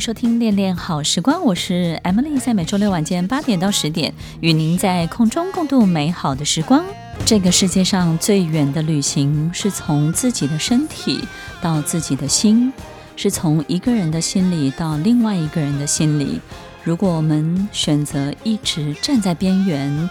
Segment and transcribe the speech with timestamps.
[0.00, 6.82] 收听恋恋好时光，我是 Emily，在每周六晚间八点到十点，与您在空中共度美好的时光。
[7.26, 11.22] 这个世界上最远的旅行，是从自己的身体
[11.60, 12.72] 到自己的心，
[13.14, 16.40] 是从一个人的心里到另外一个人的心里。
[16.82, 20.08] 如果我们选择一直站在边缘，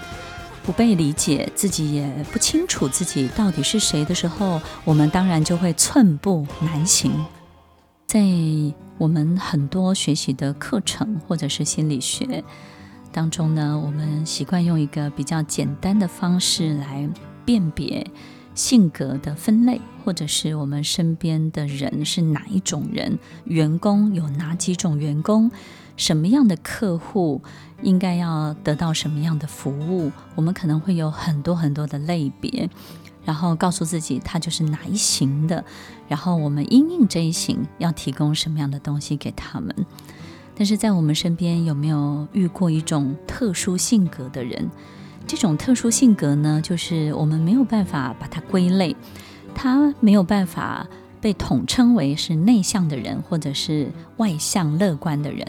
[0.63, 7.11] 不被理解，自己也不清楚自己到底是谁的时候，我们当然就会寸步难行。
[8.09, 8.19] 在
[8.97, 12.43] 我们很多学习的课程或者是心理学
[13.11, 17.07] 当中呢，我们习惯用一个比较简单的方式来
[17.45, 18.09] 辨别
[18.55, 25.51] 性格的分类，或者是我们身边的人是哪一种人，员工有哪几种员工，
[25.95, 27.43] 什么样的客户
[27.83, 32.71] 应该要得到什么样的服务，我们可能会有很多很多的类别。
[33.29, 35.63] 然后告诉自己，他就是哪一型的，
[36.07, 39.85] 然后我们因应这一型要提供什么样的东西给他们。
[40.55, 44.67] 但是在我们身边有没有遇过一种特殊性格的人？
[45.27, 48.95] 这种特殊性格呢，就是我们没有办法把它归类，
[49.53, 50.87] 他没有办法
[51.21, 55.45] 被统称为是内向的人，或者是外向乐观的人。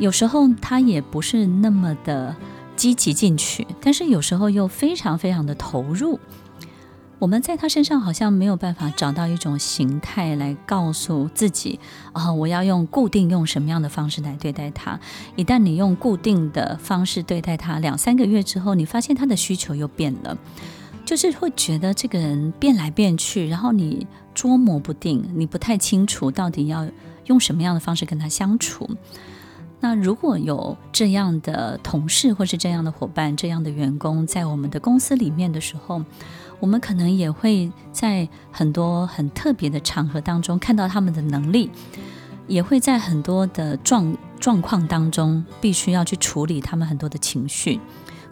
[0.00, 2.34] 有时候他也不是那么的
[2.74, 6.18] 积极进取，但是有时候又非常非常的投入。
[7.20, 11.80] 我们在他身上好像没有办法找到一种形态来告诉自己，
[12.12, 15.00] 啊、我要用固定用什么样的方式来对待他。
[15.34, 20.38] 一旦你用固定的方式对待他，两三个月之后，你发现他的需求又变了，
[21.04, 26.86] 就是会觉得这个人变来变去，然后你捉摸不定，你不太清楚到底要
[27.26, 28.88] 用什么样的方式跟他相处。
[29.80, 36.02] 那如果有这样的同事或是这样的伙伴、这样的员工在我们的公司里面的时候，
[36.60, 41.70] 我们可能也会在很多很特别的场合当中看到他们的能力，
[42.48, 47.78] 也会在很多的状状况当中必须要去处理他们很多的情绪，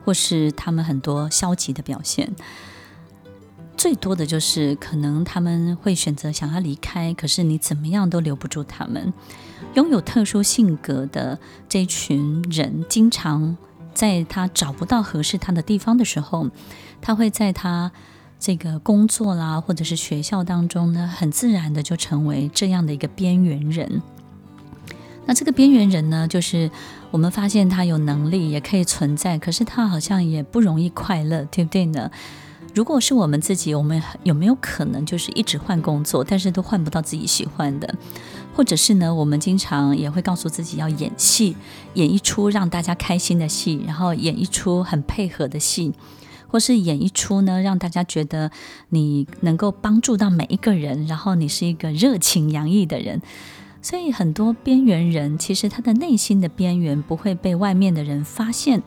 [0.04, 2.34] 或是他们很多消极的表现。
[3.76, 9.12] 最多的就是可能他们会选择想要离开，可是你怎么样都留不住他们。
[9.74, 11.38] 拥有特殊性格的
[11.68, 13.56] 这群人，经常
[13.94, 16.50] 在他找不到合适他的地方的时候，
[17.00, 17.92] 他会在他。
[18.38, 24.02] 这个工作啦，或者是学校当中呢，很自然的就成为这样的一个边缘人。
[25.24, 26.70] 那这个边缘人呢，就是
[27.10, 32.10] 我们发现他有能力，也可以存在，可是他好像也不容易快乐，对不对呢？
[32.74, 37.92] 如果是我们自己，我们有没有可能就是一直换工作，但是都换不到自己喜欢的？
[38.54, 41.56] 或者是呢，我们经常也会告诉自己要演戏，
[41.94, 45.92] 演一出让大家开心的戏，然后演一出很配合的戏。
[46.48, 48.50] 或是演一出呢，让大家觉得
[48.90, 53.20] 你能够帮助到每一个人，然后你是一个热情洋溢的人。
[53.82, 58.82] 所以很多边缘人其实他的内心的边缘不会被外面的人发现。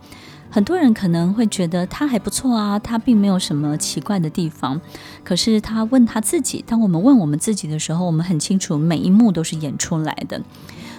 [0.52, 4.82] 很多人可能会觉得他还不错啊，他并没有什么奇怪的地方。
[5.24, 10.42] 可是他问他自己，当我们问我们自己的时候，我们很清楚每一幕都是演出来的。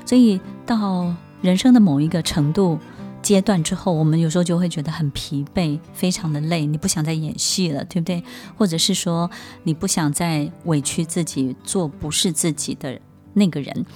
[0.06, 2.78] 所以到人生的某一个程度。
[3.23, 8.23] 阶段之后，我们有时候就会觉得很疲惫，非常的累，你不想再演戏了，对不对？
[8.57, 9.31] 或者是说，
[9.63, 13.01] 你不想再委屈自己做不是自己的
[13.35, 13.87] 那个人。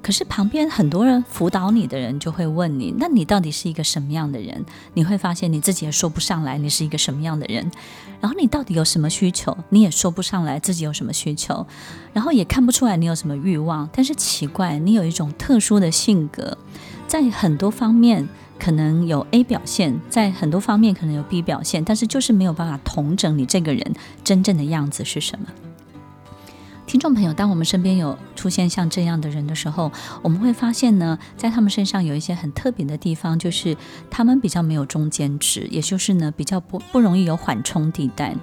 [0.00, 4.64] 可是旁边很多人辅导你的人就会问你，那你到底是一个什么样的人？
[4.94, 7.70] 你会发现你自己也说不上来，你是一个什么样的人。
[8.20, 9.56] 然后你到底有什么需求？
[9.70, 11.66] 你也说不上来自己有什么需求。
[12.12, 13.88] 然后也看不出来你有什么欲望。
[13.92, 16.56] 但是奇怪，你有一种特殊的性格。
[17.06, 18.28] 在很多方面
[18.58, 25.46] 可能有 A 表现，在很多方面可能有 B 表现，但是就是没有办法统整你这个人真正的样子是什么。
[26.88, 29.92] 听众朋友，当我们身边有出现像这样的人的时候，
[30.22, 33.76] 我们会发现呢，在他们身上有一些很特别的地方，就是
[34.10, 38.34] 他们比较没有中间值，也就是呢，比较不不容易有缓冲地带。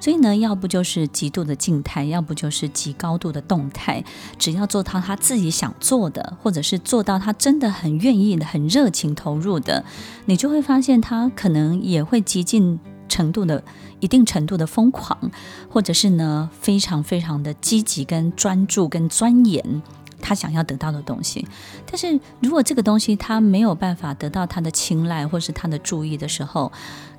[0.00, 4.02] 所以呢，要不就是极度的静态，要不就是极高度的动态。
[4.38, 9.84] 只要做到他自己想做的，或者是做到他真的很愿意的、很热情投入的，
[10.24, 13.62] 你就会发现他可能也会极尽程度的、
[14.02, 15.30] 一定程度的疯狂，
[15.70, 19.82] 或者是呢非常非常的积极、跟专注、跟钻研。
[20.24, 21.44] 他想要得到的东西。
[21.84, 26.70] 但是如果这个东西他没有办法得到他的青睐或是他的注意的时候，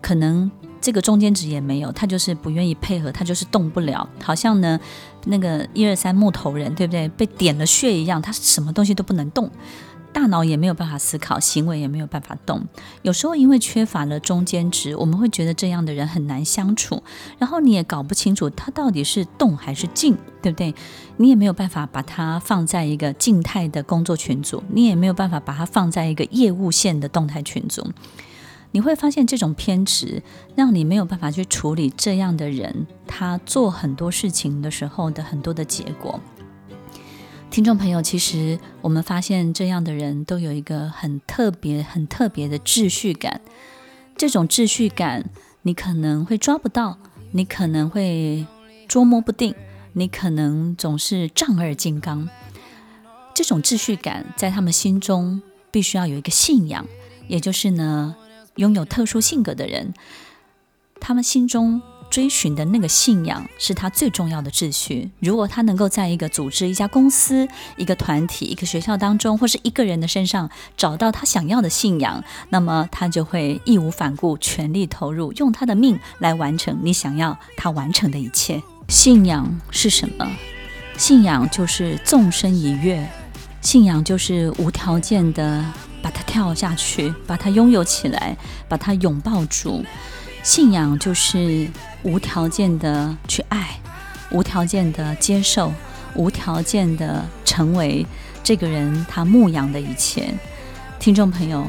[0.01, 0.50] 可能
[0.80, 4.79] 这个中间值也没有，他就是不愿意配合，他就是动不了，好像呢
[5.25, 7.09] 那个一二三木头人，对不对？
[7.09, 9.51] 被点了穴一样，他什么东西都不能动。
[10.13, 12.65] 大脑也没有办法思考，行为也没有办法动。
[13.01, 17.01] 有时候因为缺乏了中间值，我们会觉得这样的人很难相处。
[17.39, 20.74] 然后你也搞不清楚他到底是动还是静，对不对？
[21.18, 27.92] 你也没有办法把他放在一个静态的工作群组，你也没有办法把他放在一个业务线的动态群组。
[28.71, 30.24] 你会发现这种偏执，
[30.56, 36.19] 让你没有办法去处理这样的人，他做很多事情的时候的很多的结果。
[37.53, 43.41] 听众朋友，其实我们发现这样的人都有一个很特别、很特别的秩序感。
[44.17, 45.29] 这种秩序感，
[45.61, 46.97] 你可能会抓不到，
[47.29, 48.47] 你可能会
[48.88, 49.53] 捉摸不定，
[49.91, 52.27] 你可能总是丈二金刚。
[53.35, 55.39] 这种秩序感在他们心中
[55.69, 56.88] 必须要有一个信仰，
[57.27, 58.15] 也就是呢，
[58.55, 59.94] 拥有特殊性格的人，
[61.00, 61.83] 他们心中。
[62.13, 65.10] 追寻的那个信仰是他最重要的秩序。
[65.19, 78.62] 如果他能够在一个组织、一家公司、一个团体、一个学校当中，或是一个人的身上找到他想要的信仰，那么他就会义无反顾、全力投入，用他的命来完成你想要他完成的一切。
[78.88, 80.31] 信仰是什么？
[80.95, 83.10] 信仰就是纵身一跃，
[83.60, 85.65] 信仰就是无条件的
[86.00, 88.38] 把它跳下去，把它拥有起来，
[88.69, 89.83] 把它拥抱住。
[90.44, 91.68] 信仰就是。
[92.03, 93.79] 无条件的去爱，
[94.31, 95.73] 无条件的接受，
[96.15, 98.05] 无条件的成为
[98.44, 100.33] 这个人他牧养的一切。
[101.00, 101.65] 听众朋友，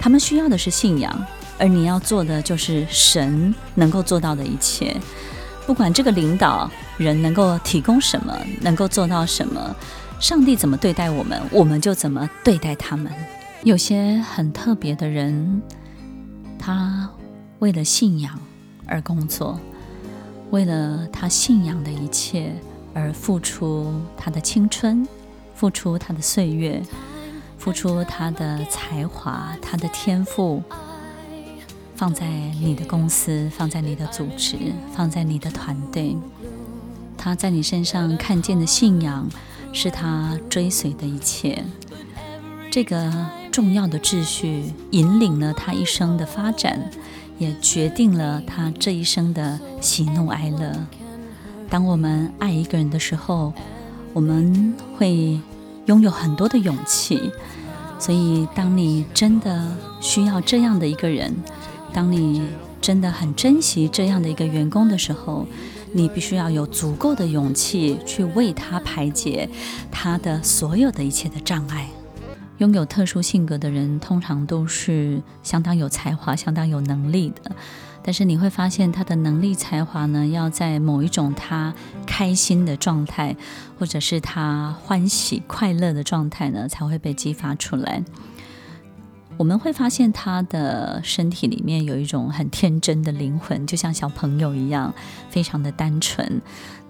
[0.00, 1.26] 他们需要的是信仰，
[1.58, 4.96] 而你要做的就是神能够做到的一切。
[5.66, 6.68] 不管这个领导
[6.98, 9.74] 人能够提供什么，能够做到什么，
[10.18, 13.12] 上帝怎么对待我们，我们就怎么对待他们。
[13.62, 15.62] 有些很特别的人，
[16.58, 17.08] 他
[17.60, 18.36] 为了信仰。
[18.90, 19.58] 而工作，
[20.50, 22.52] 为了他信仰的一切
[22.92, 25.06] 而付出他的青春，
[25.54, 26.82] 付出他的岁月，
[27.56, 30.60] 付出他的才华、他的天赋，
[31.94, 32.26] 放在
[32.60, 34.56] 你的公司，放在你的组织，
[34.92, 36.16] 放在你的团队。
[37.16, 39.28] 他在你身上看见的信仰，
[39.72, 41.62] 是他追随的一切。
[42.72, 43.12] 这个
[43.60, 46.90] 重要的秩序引领了他一生的发展。
[47.38, 50.70] 也决定了他这一生的喜怒哀乐。
[51.70, 53.54] 当我们爱一个人的时候，
[54.12, 55.40] 我们会
[55.86, 57.30] 拥有很多的勇气。
[57.98, 61.34] 所以，当你真的需要这样的一个人，
[61.94, 62.42] 当你
[62.82, 65.46] 真的很珍惜这样的一个员工的时候，
[65.94, 69.48] 你必须要有足够的勇气去为他排解
[69.90, 71.88] 他的所有的一切的障碍。
[72.60, 77.50] 拥有特殊性格的人，通常都是相当有才华、相当有能力的。
[78.02, 81.72] 但是你会发现，他的能力、才华呢，要在某一种他
[82.06, 83.34] 开心的状态，
[83.78, 88.02] 或者是他欢喜、快乐的状态呢，才会被激发出来。
[89.38, 94.92] 我们会发现，他的身体里面有一种很天真的灵魂，就像小朋友一样，
[95.30, 96.42] 非常的单纯。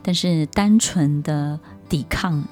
[0.03, 2.43] 但是，单纯的抵抗。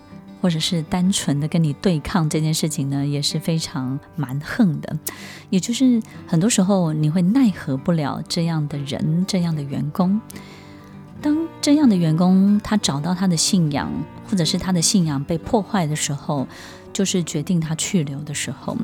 [0.41, 4.97] 或者是单纯的跟你对抗这件事情呢，也是非常蛮横的。
[5.51, 10.21] 也就是很多时候你会奈何不了这样的人，这样的员工。
[11.21, 13.91] 当这样的员工他找到他的信仰，
[14.31, 16.47] 或者是他的信仰被破坏的时候，
[16.99, 18.77] 就是决定他去留的时候。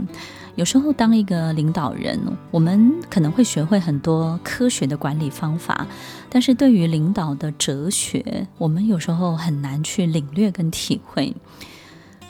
[0.54, 2.16] 有时候，当一个领导人，
[2.52, 5.84] 我们可能会学会很多科学的管理方法，
[6.30, 11.34] 但是对于领导的哲学，我们有时候很难去领略跟体会。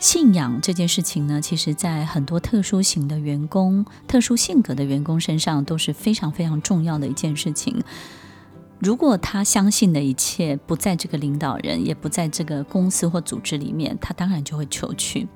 [0.00, 7.82] 信仰这件事情呢，其实在很多特殊型的员工、特殊性格的员工身上都是非常非常重要的一件事情。
[8.78, 15.28] 如果他相信的一切不在这个领导人，也不在这个公司或组织里面，他当然就会求去。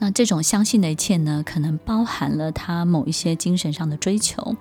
[0.00, 4.56] 那这种相信的一切呢，可能包含了他某一些精神上的追求，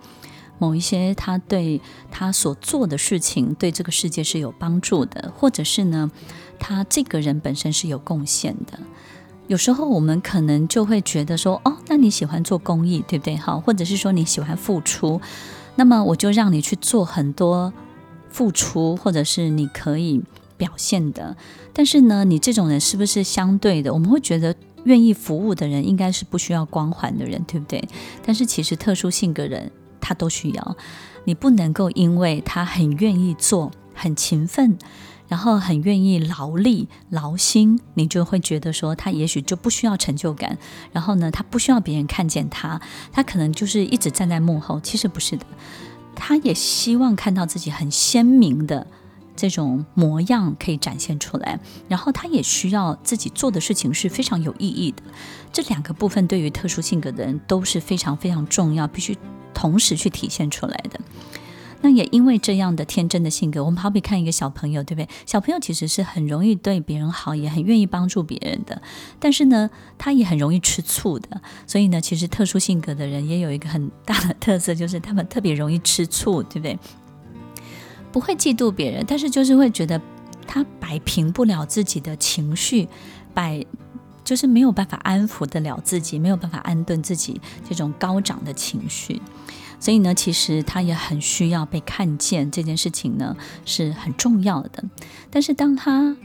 [0.60, 6.10] 某一些他对他所做的事情对这个世界是有帮助的，或者是呢，
[6.60, 8.80] 他这个人本身是有贡献的。
[9.48, 13.36] 有时候我们可能就会觉得说，哦，那你喜欢做公益，对不对？
[13.36, 15.20] 好，或者是说你喜欢付出，
[15.76, 17.74] 那么我就让你去做很多
[18.30, 20.22] 付出，或者是你可以
[20.56, 21.36] 表现的。
[21.74, 23.94] 但是呢，你这种人是不是相对的？
[23.94, 24.56] 我们会觉得。
[24.86, 27.88] 愿意服务的人应该是不需要光环的人，对不对？
[28.26, 30.78] 但是其实特殊性格人他都需要。
[31.26, 34.78] 你不能够因为他很愿意做、很勤奋，
[35.30, 40.58] 然后很愿意劳力劳心，你就会觉得说他也许就不需要成就感，
[40.92, 42.82] 然后呢，他不需要别人看见他，
[43.14, 44.82] 他可能就是一直站在幕后。
[44.82, 45.46] 其实不是的，
[46.14, 48.86] 他也希望看到自己很鲜明的
[49.36, 55.04] 这种模样可以展现出来，然后他也需要自己做的事情是非常有意义的。
[55.52, 59.18] 这两个部分对于特殊性格的人都是非常非常重要，必须
[59.54, 61.00] 同时去体现出来的。
[61.86, 65.10] 那也因为这样的天真的性格，我们好比看一个小朋友，对不对？
[65.26, 68.82] 小朋友其实是很容易对别人好，也很愿意帮助别人的。
[69.20, 71.42] 但是呢，他也很容易吃醋的。
[71.68, 76.80] 所以呢，其实特殊性格的人也有一个很大的特色，就是他们特别容易吃醋，对不对？
[78.14, 80.00] 不会嫉妒别人，但是就是会觉得
[80.48, 82.88] 他摆平不了自己的情绪，
[83.34, 83.66] 摆
[84.24, 89.20] 就是没有办法安抚得了自己，没有办法安顿自己这种高涨的情绪。
[89.80, 94.84] 所以呢，其实他也很需要被看见，这件事情呢是很重要的。
[95.30, 96.16] 但是当他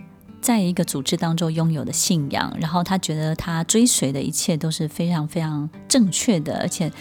[0.40, 6.92] 在一个组织当中拥有的信仰，然后他觉得他追随的一切都是非常非常正确的，而且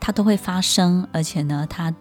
[0.00, 1.92] 他都会发生，而且呢，他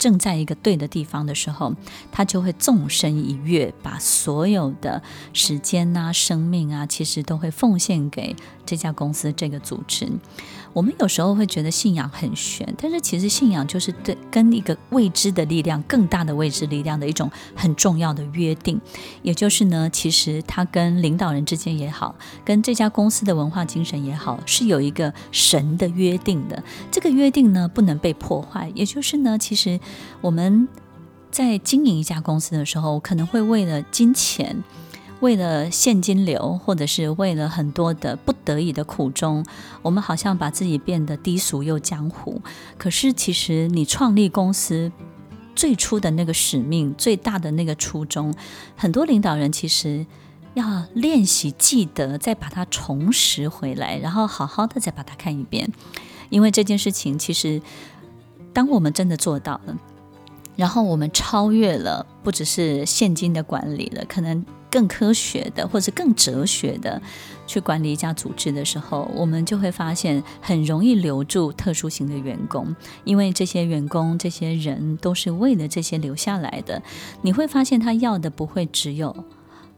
[0.00, 1.74] 正在一个对的地方的时候，
[2.10, 5.02] 他就会纵身一跃，把所有的
[5.34, 10.08] 时间啊、生命啊，其实都会奉献给这家公司、这个组织。
[10.72, 18.80] 我们有时候会觉得信仰很玄，但是其实信仰就是对跟一个未知的力量、更大的未知力量的一种很重要的约定。
[19.22, 26.62] 也就是呢，其实他跟领导人之间也好，跟这家公司的文化精神也好，是有一个神的约定的。
[26.90, 28.70] 这个约定呢，不能被破坏。
[28.74, 29.80] 也就是呢，其实
[30.20, 30.68] 我们
[31.30, 34.62] 在经营一家公司的时候，可能会为了金钱。
[35.20, 39.44] 为了现金流，或者是为了很多的不得已的苦衷，
[39.82, 42.40] 我们好像把自己变得低俗又江湖。
[42.78, 44.90] 可是，其实你创立公司
[45.54, 48.34] 最初的那个使命、最大的那个初衷，
[48.76, 50.06] 很多领导人其实
[50.54, 55.70] 要练习记得，再把它重拾回来，然后好好的再把它看一遍。
[56.30, 57.60] 因为这件事情，其实
[58.54, 59.76] 当我们真的做到了，
[60.56, 64.42] 然后我们超越了不只是现金的管理了，可能。
[64.70, 67.02] 更科学的，或者更哲学的
[67.46, 72.74] 去管理一家组织的时候，我们就会发现很容易留住特殊型的员工，
[73.04, 76.82] 因为这些员工、这些人都是为了这些留下来的。
[77.22, 79.24] 你会发现他要的不会只有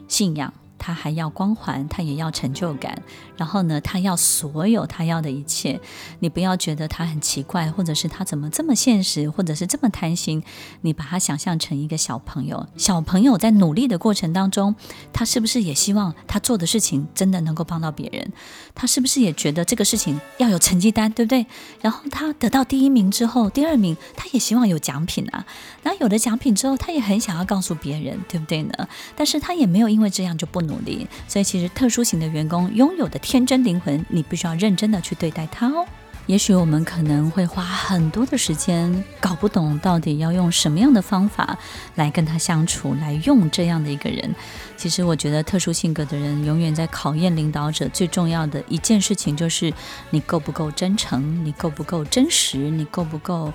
[0.06, 0.52] 信仰。
[0.85, 3.01] 他还要光环，他也要成就感，
[3.37, 5.81] 然后呢，他要所有他要的一切。
[6.19, 10.43] 你不要觉得他很奇怪，或者是他怎么这么现实，或者是这么贪心。
[10.81, 14.75] 你把他想象成一个小朋友，小朋友在努力的过程当中，
[15.12, 18.33] 他是不是也希望他做的事情真的能够帮到别人？
[18.75, 21.47] 他是不是也觉得这个事情要有成绩单，对不对？
[21.81, 25.47] 然后他得到第一名之后，第二名他也希望有奖品啊。
[25.85, 28.89] 然后有了奖品之后，他也很想要告诉别人，对不对呢？
[29.15, 30.72] 但是他也没有因为这样就不努。
[30.73, 35.85] 努力，所以其实特殊型的员工拥有的天真灵魂，你必须要认真的去对待他哦。
[36.26, 41.59] 也许我们可能会花很多的时间，搞不懂到底要用什么样的方法
[41.97, 44.33] 来跟他相处，来用这样的一个人。
[44.76, 49.73] 其实我觉得特殊性格的人永远在考验领导者最重要的一件事情，就是
[50.11, 53.52] 你够不够真诚，你够不够真实，你够不够。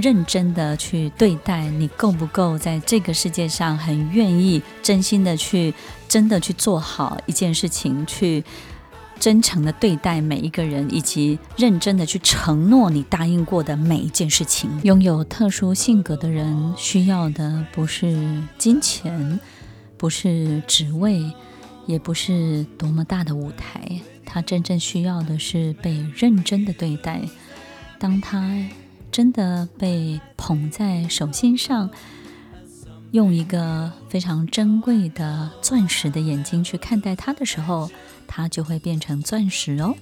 [0.00, 5.74] 认真的去对待你，够不够在这个世界上很愿意真心的去
[6.08, 8.44] 真的去做好一件事情，去
[9.18, 14.70] 真诚的对待每一个人，以及认真的去承诺你答应过的每一件事情。
[14.84, 19.40] 拥有特殊性格的人需要的不是金钱，
[19.96, 21.32] 不是职位，
[21.86, 27.22] 也不是多么大的舞台，他真正需要的是被认真的对待。
[27.98, 28.54] 当他。
[29.10, 31.90] 真的被捧在手心上，
[33.10, 37.90] 用一个非常珍贵的钻石的眼睛去看待它的时候，
[38.26, 39.94] 它就会变成钻石哦。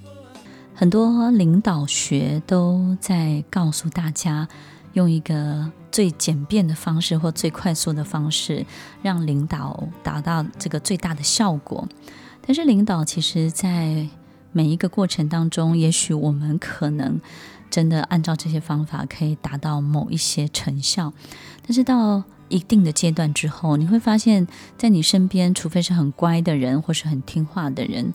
[0.75, 4.47] 很多领导学都在告诉大家，
[4.93, 8.67] 用一个最简便的方式或最快速的方式，
[9.03, 11.89] 让领导达到这个最大的效果。
[12.47, 14.07] 但是，领导其实在
[14.53, 17.21] 每一个过程当中，也许我们可能。
[17.77, 21.13] 真的按照这些方法可以达到某一些成效，
[21.61, 28.15] 但是到一定的阶段之后，你会发现在你身边，除非是很乖的人或是很听话的人，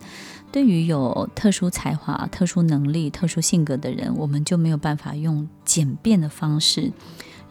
[0.50, 6.92] 对于有特殊才华、特殊能力、特殊性格的人，我们就没有办法用简便的方式，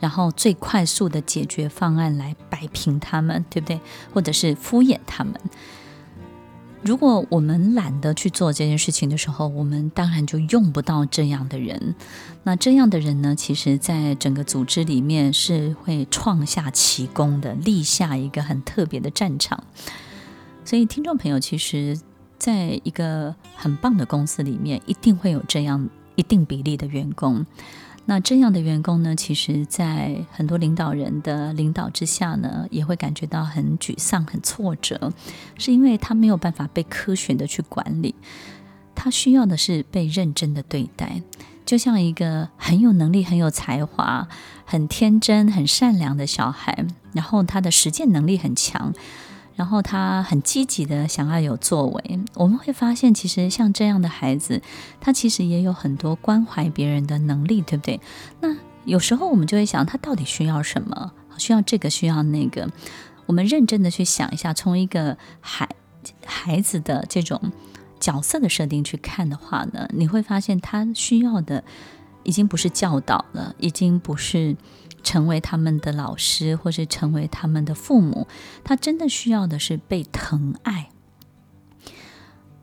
[0.02, 3.80] 然后最快速的解决方案来摆平他们，对不对？
[4.14, 5.34] 或者是敷衍他们。
[6.84, 11.96] 如果我们懒得去做这件事情的时候，我们当然就用不到这样的人。
[12.44, 19.64] 那这样的人呢，其实在整个组织里面是会创下奇功的，立下一个很特别的战场。
[20.66, 22.00] 所以，听众朋友，其实
[22.40, 27.46] 在一个很棒的公司里面，一定会有这样一定比例的员工。
[28.12, 35.14] 那这样的员工呢，其实，在很多领导人的领导之下呢，也会感觉到很沮丧、很挫折，
[35.58, 38.14] 是因为他没有办法被科学的去管理，
[38.94, 41.22] 他需要的是被认真的对待，
[41.66, 44.28] 就像一个很有能力、很有才华、
[44.66, 48.94] 很天真、很善良的小孩，然后他的实践能力很强。
[49.62, 54.60] 然后他很积极的想要有作为，我们会发现，其实像这样的孩子，
[55.00, 58.02] 他其实也有很多关怀别人的能力，对不对？
[58.40, 61.12] 那有时候我们就会想，他到底需要什么？
[61.38, 62.68] 需要这个，需要那个？
[63.28, 65.70] 我们认真的去想一下，从一个孩
[66.26, 67.40] 孩子的这种
[68.00, 71.64] 角色的设定去看的话呢，你会发现他需要的
[72.24, 74.58] 已经不是教导了，已经不是。
[75.04, 78.28] 成为他们的老师，或是成为他们的父母，
[78.64, 80.90] 他真的需要的是被疼爱。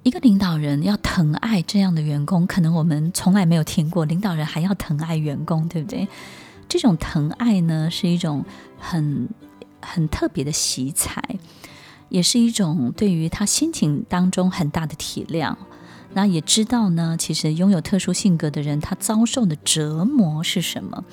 [0.04, 6.08] 一个领导人要疼爱这样的员工，可能我们从来没有听过，领导人还要疼爱员工，对不对？
[6.68, 8.44] 这种疼爱呢，是一种
[8.78, 9.28] 很
[9.80, 11.22] 很特别的喜彩，
[12.08, 15.56] 也是一种对于他心情当中很大的体谅。
[16.14, 21.04] 那也知道呢，其实拥有特殊性格的人，他遭受的折磨是什么？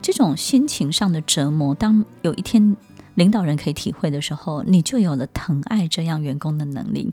[0.00, 2.76] 这种心情上的折磨，当有一天
[3.14, 7.12] 领导人可以体会的时候，你就有了疼爱这样员工的能力。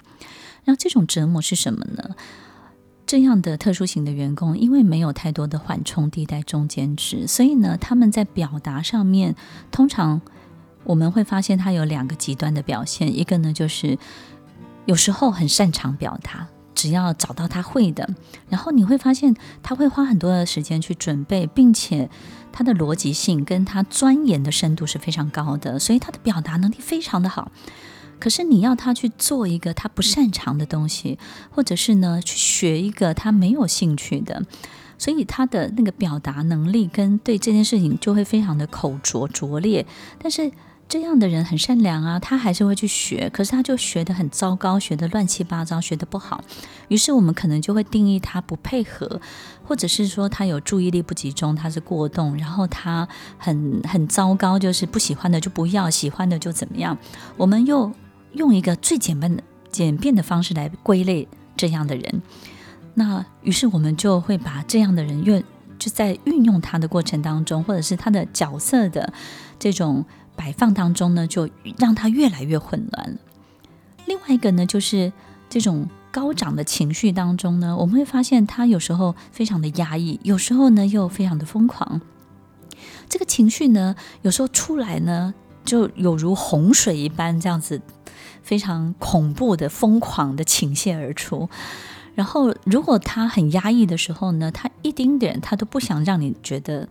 [0.65, 2.15] 那这种折磨是什么呢？
[3.07, 9.35] 这样的特殊型的员工，因为没有太多的缓冲地带中间值，所以呢，他们在表达上面，
[9.71, 10.21] 通常
[10.83, 13.17] 我们会发现他有两个极端的表现。
[13.17, 13.97] 一个呢，就是
[14.85, 16.47] 有时候很擅长表达，
[16.79, 18.07] 只要找到他会的，
[18.47, 22.09] 然后你会发现他会花很多的时间去准备，并且。
[22.51, 27.51] 他的逻辑性跟他钻研的深度是非常高的，所以他的表达能力非常的好。
[28.19, 31.19] 可是你要他去做一个他不擅长的东西，
[31.51, 34.43] 或者是呢去学一个他没有兴趣的，
[34.97, 39.85] 所以他的那个表达能力跟对这件事情就会非常的口拙拙劣。
[40.17, 40.51] 但是。
[40.89, 46.43] 这样的人很善良啊，他还是会去学，可是他就学得很糟糕，学得乱七八糟，学得不好。
[46.87, 49.21] 于是我们可能就会定义他不配合，
[49.63, 56.97] 或者是说他有注意力不集中，他是过动，然后他很很糟糕，就是不喜欢的就不要，喜欢的就怎么样。
[57.37, 57.91] 我们又
[58.33, 62.23] 用一个最简单的简便的方式来归类这样的人，
[62.95, 65.43] 那于是我们就会把这样的人运
[65.77, 69.13] 就在运用他的过程当中，或者是他的角色的
[69.59, 70.03] 这种。
[70.39, 73.17] 摆放当中呢，就让他越来越混乱了。
[74.05, 75.11] 另外一个呢，就是
[75.49, 81.99] 这种高涨的情绪当中呢，我们会发现他有时候非常的压抑，有时候呢又非常的疯狂。
[83.09, 85.33] 这个情绪呢，有时候出来呢，
[85.65, 87.81] 就有如洪水一般这样子，
[88.41, 91.49] 非常恐怖的、疯狂的倾泻而出。
[92.15, 96.87] 然后，如果他很压抑的时候呢，他一丁点他都不想让你觉得。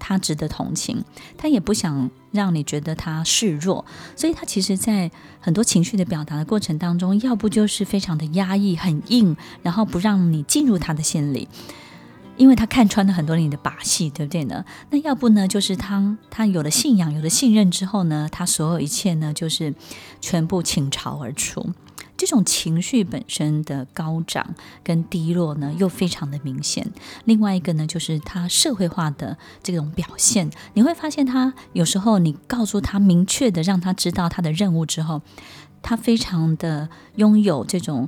[0.00, 1.04] 他值得同情，
[1.38, 3.84] 他也不想让你觉得他示弱，
[4.16, 5.08] 所以他其实，在
[5.38, 11.46] 很多情绪的表达的过程当中，要不就是非常的压抑、很硬，然后不让你进入他的心里，
[12.36, 14.64] 因为他看穿了很多你的把戏，对不对呢？
[14.90, 19.74] 那要不呢，就是他他有了信仰、有了信任之后呢，他所有一切呢，就是
[20.20, 21.74] 全部倾巢而出。
[22.20, 24.54] 这种情绪本身的高涨
[24.84, 26.86] 跟低落呢，又非常的明显。
[27.24, 35.22] 另外一个呢，就是他社会化的这种表现，你会发现他有时候你告诉他明确的让他知道他的任务之后，
[35.80, 38.06] 他非常的拥有这种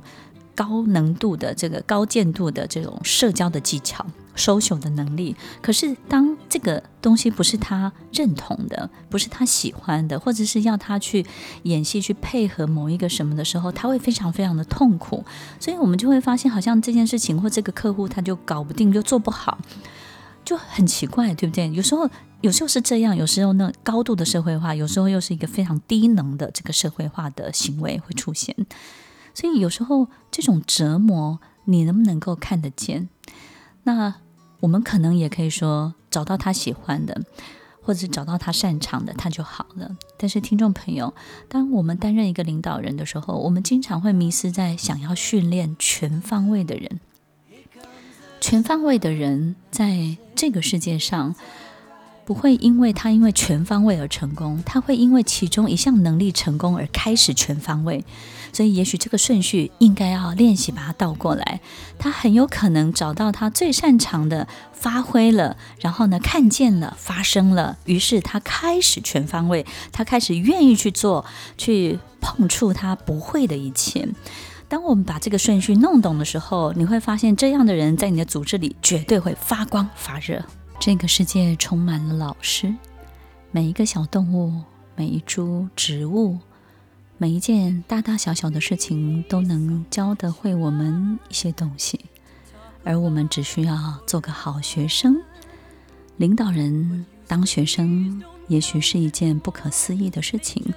[0.53, 4.05] 高能度的这个高见度的这种社交的技巧。
[4.35, 11.25] 收袖的能力，可是当这个东西不是他认同的，不是他喜欢的，或者是要他去
[11.63, 15.23] 演戏去配合某一个什么的时候，他会非常非常的痛苦。
[15.59, 19.57] 所以我们就会发现，好像这件事情或这个客户他就搞不定，就做不好，
[20.43, 21.69] 就很奇怪，对不对？
[21.71, 22.09] 有时候
[22.41, 28.55] 有时候是这样，有时候呢高度的社会化，有时候又是一个非常低能的这个社会化的行为会出现。
[29.33, 33.09] 所以有时候这种折磨，你能不能够看得见？
[33.85, 34.15] 那
[34.63, 37.21] 我们可能也可以说，找到他喜欢的，
[37.81, 39.97] 或者是找到他擅长的，他就好了。
[40.17, 41.13] 但是，听众朋友，
[41.49, 47.01] 当我们担任一个领导人的时候，我们经常会迷失在想要训练全方位的人。
[48.39, 51.35] 全方位的人在这个世界上，
[52.25, 58.03] 不会因为他因为全方位而成功，他会因为其中一项能力成功而开始全方位。
[58.51, 61.59] 所以，也许这个顺序应该要练习把它倒过来。
[61.97, 71.25] 他很有可能找到他最擅长的，发挥了，然后呢，看见了，发生了，于是他开始全方位，他开始愿意去做，
[71.57, 74.07] 去碰触他不会的一切。
[74.69, 80.43] 当我们把这个顺序弄懂的时候，你会发现，这样的人在你的组织里绝对会发光发热。
[80.79, 82.73] 这个世界充满了老师，
[83.51, 84.61] 每一个小动物，
[84.95, 86.39] 每一株植物，
[87.17, 92.01] 每一件大大小小的事情，都能教得会我们一些东西，
[92.83, 95.15] 而我们只需要做个好学生。
[96.17, 100.73] 领导人当学生，也许是一件不可思议的事情，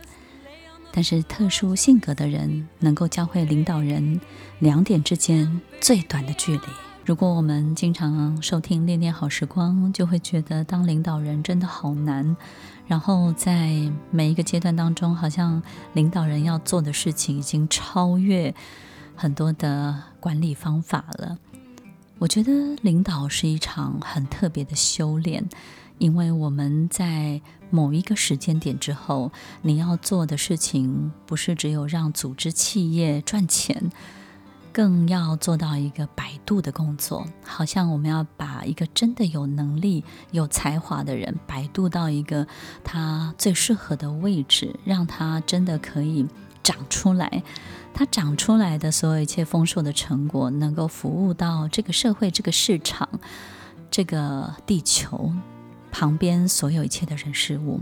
[0.92, 4.20] 但是特殊性格的人能够教会领导人
[4.60, 6.62] 两点之间最短的距离。
[7.06, 12.36] 如果我们经常收听《恋恋好时光》，就会觉得当领导人真的好难。
[12.88, 18.52] 然后在每一个阶段当中，好像领导人要做的事情已经超越
[19.14, 21.38] 很多的管理方法了。
[22.18, 22.50] 我觉得
[22.82, 25.48] 领导是一场很特别的修炼，
[25.98, 27.40] 因为我们在
[27.70, 29.30] 某一个时间点之后，
[29.62, 33.92] 你要做的事情不是只有让组织企业赚钱。
[34.76, 42.46] 更要做到一个摆渡的工作，好像我们要把一个真的有能力、有才华的人摆渡到一个
[42.84, 46.26] 他最适合的位置，让他真的可以
[46.62, 47.42] 长出来。
[47.94, 53.08] 他长出来的所有一切丰硕的成果，能够服务到这个社会、这个市场、
[53.90, 55.32] 这个地球
[55.90, 57.80] 旁边所有一切的人事物。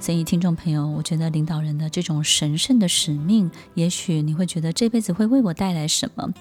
[0.00, 6.32] 所以，听众朋友，我觉得领导人的这种神圣的使命，也许你会觉得这辈子会为我带来什么？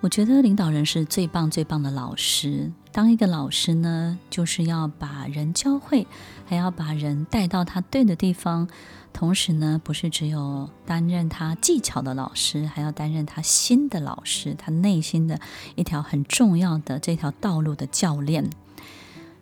[0.00, 2.72] 我觉得领导人是最棒、最棒的老师。
[2.92, 6.06] 当一个老师呢，就是要把人教会，
[6.46, 8.68] 还要把人带到他对的地方。
[9.12, 15.40] 同时呢，不是只有担任他技巧的老师，还要担任他心的老师，他内心的
[15.74, 18.50] 一条很重要的这条道路的教练。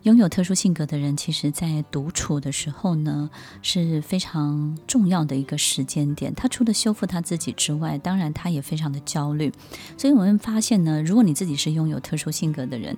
[0.05, 3.27] 拥有特殊性格的人，其实在独处的时候呢，
[3.63, 6.31] 是非常重要的一个时间点。
[6.35, 9.51] 他除了修复他自己之外，当然他也非常的焦虑。
[9.97, 12.95] 所以我们发现呢，如果你自己是拥有特殊性格的人，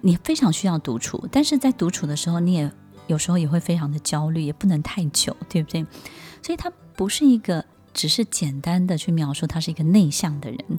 [0.00, 1.26] 你非常需要独处。
[1.32, 2.70] 但是在独处的时候，你也
[3.08, 5.84] 有时候也会非常的焦虑，也不能太久，对不对？
[6.40, 10.78] 所以他不是一个只是简单的去描述他是一个内向的人，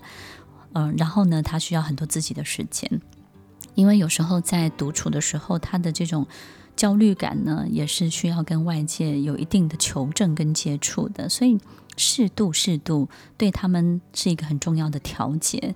[0.71, 3.01] 嗯，然后呢，他需要很多自己的时间。
[3.79, 6.27] 因为有时候在独处的时候，他的这种
[6.75, 11.57] 焦虑感呢，也是需要跟外界有一定的求证跟接触的，所以
[11.95, 15.73] 适度适度对他们是一个很重要的调节。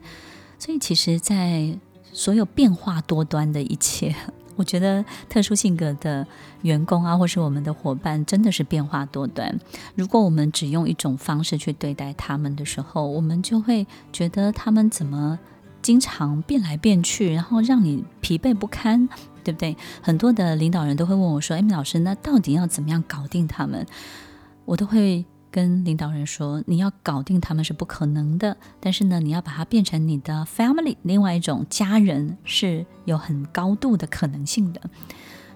[0.59, 1.79] 所以其实，在
[2.11, 4.13] 所有变化多端的一切，
[4.57, 6.27] 我觉得特殊性格的
[6.63, 9.57] 员工啊，或是我们的伙伴，真的是变化多端。
[9.95, 15.39] 如果我们只用一种方式去对待他们的时候，我们就会觉得他们怎么？
[15.84, 19.08] 经常变来变去，然后让你疲惫不堪，
[19.43, 19.78] 对不对？
[20.02, 23.86] 很多的领导人都会问我说：“Amy 老师，那到底要怎么样搞定他们？”
[24.65, 34.82] 我都会跟领导人说：“你要搞定他们是不可能的，但是呢，你要把它变成你的 family，另外一种家人是有很高度的可能性的。”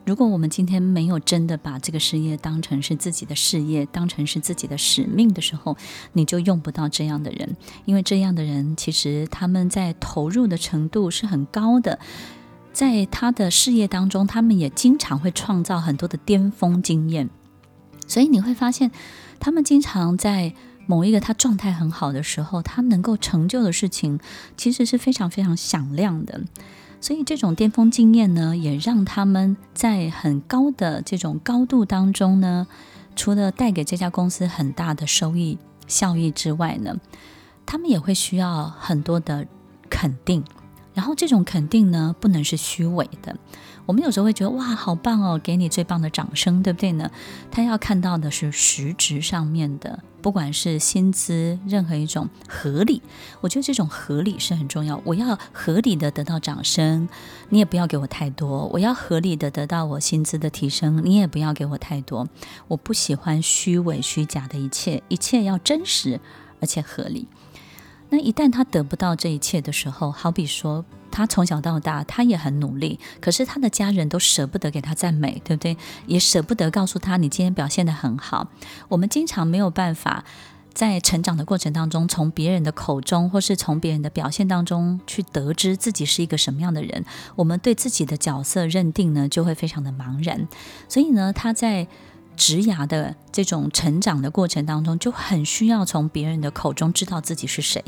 [0.07, 5.75] 如果我们今天没有真的把这个事业当成是自己的事业，当成是自己的使命的时候，
[6.13, 11.99] 你就用不到这样的人，因为这样的人其实他们在投入的程度是很高的，
[12.71, 17.29] 在他的事业当中，他们也经常会创造很多的巅峰经验，
[18.07, 18.89] 所以你会发现，
[19.41, 20.53] 他们经常在
[20.85, 24.21] 某一个他状态很好的时候，他能够成就的事情，
[24.55, 26.39] 其实是非常非常响亮的。
[27.07, 32.67] 所以这种巅峰经验呢，也让他们在很高的这种高度当中呢，
[33.15, 36.99] 除了带给这家公司很大的收益效益之外呢，
[37.65, 39.47] 他们也会需要很多的
[39.89, 40.43] 肯定。
[40.93, 43.37] 然后这种肯定呢，不能是虚伪的。
[43.87, 47.09] 我们有时候会觉得哇，好棒哦，给你最棒的掌声，对不对呢？
[47.49, 53.01] 他要看到的是实质上面的，不管是薪资，任何一种合理。
[53.39, 55.01] 我觉得这种合理是很重要。
[55.05, 57.07] 我要合理的得到掌声，
[57.47, 58.65] 你也不要给我太多。
[58.73, 62.27] 我要合理的得到我薪资的提升，你也不要给我太多。
[62.67, 66.19] 我不喜欢虚伪虚假的一切，一切要真实
[66.59, 67.25] 而且合理。
[68.09, 75.77] 那一旦他得不到这一切的时候，好比说他从小到大他也很努力，可是他的家人都舍不得给他赞美，对不对？
[76.05, 78.49] 也舍不得告诉他你今天表现得很好。
[78.89, 80.23] 我们经常没有办法
[80.73, 87.03] 在成长的过程当中，从别人的口中或是从别人的表现当中去得知自己是一个什么样的人，
[87.35, 90.47] 我们对自己的角色认定呢，就会非常的茫然。
[90.87, 91.87] 所以呢，他在
[92.35, 97.83] 职涯的这种成长的过程当中，就很需要从别人的口中知道自己是谁。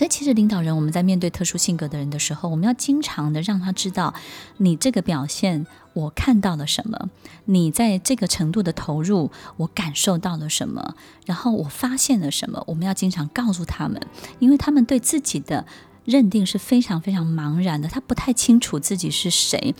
[0.00, 4.14] 所以，其实领导人，我们在面对特殊性格的人的时候，我们要经常的让他知道，
[4.56, 7.10] 你这个表现，我看到了什么；
[7.44, 10.94] 你在这个程度的投入，我感受到了什么；
[11.26, 12.64] 然后我发现了什么。
[12.68, 14.00] 我们要经常告诉他们，
[14.38, 15.66] 因为他们对自己的
[16.06, 19.74] 认定是非常非常茫然的，他不太清楚自己是谁，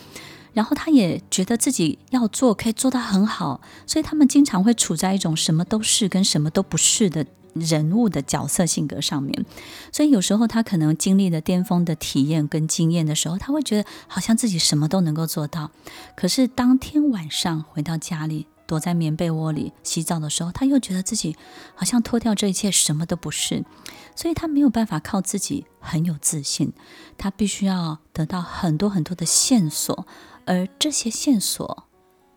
[0.52, 7.24] 然后他也觉得自己要做可以做得很好，所以他们经常会处在一种什么都是跟什么都不是的。
[7.54, 9.44] 人物的角色性格上面，
[9.92, 15.70] 所以有时候他可能经历了巅峰的体验跟经验的时候，他会觉得好像自己什么都能够做到。
[16.16, 21.36] 可是当天晚上回到家里，躲在棉被窝里洗澡的时候，他又觉得自己
[21.74, 23.64] 好像脱掉这一切什么都不是。
[24.14, 26.72] 所以他没有办法靠自己很有自信，
[27.16, 30.06] 他必须要得到很多很多的线索，
[30.44, 31.84] 而这些线索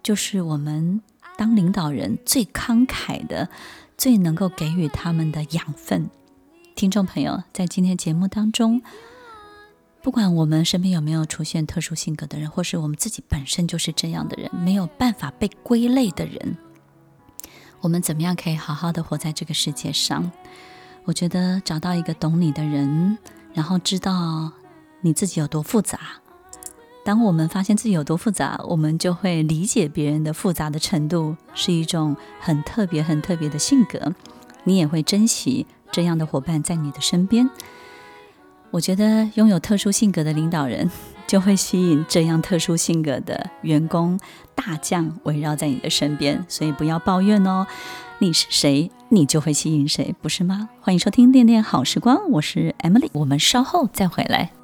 [0.01, 1.01] 就是我们
[1.37, 3.49] 当领导人最慷慨的。
[3.97, 6.09] 最能够给予他们的养分，
[6.75, 8.81] 听众朋友，在今天节目当中，
[10.01, 16.57] 不管我们身边有没有出现特殊性格的人，或是我们自己本身就是这样的人，没有办法被归类的人，
[17.81, 20.31] 我们怎么样可以好好的活在这个世界上？
[21.05, 23.17] 我觉得找到一个懂你的人，
[23.53, 24.51] 然后知道
[25.01, 25.99] 你自己有多复杂。
[27.05, 34.13] 当我们发现自己有多复杂，我们就会理解别人的复杂的程度，是一种很特别、很特别的性格。
[34.63, 37.49] 你也会珍惜这样的伙伴在你的身边。
[38.71, 40.89] 我觉得拥有特殊性格的领导人，
[41.27, 44.17] 就会吸引这样特殊性格的员工
[44.55, 46.43] 大将围绕在你的身边。
[46.47, 47.67] 所以不要抱怨哦，
[48.19, 50.69] 你是谁，你就会吸引谁，不是吗？
[50.79, 54.62] 欢迎收听《恋恋好时光》，我是 Emily，我们稍后再回来。